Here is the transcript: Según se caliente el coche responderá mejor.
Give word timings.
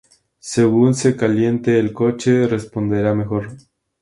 Según 0.39 0.95
se 0.95 1.15
caliente 1.15 1.77
el 1.79 1.93
coche 1.93 2.47
responderá 2.47 3.13
mejor. 3.13 3.55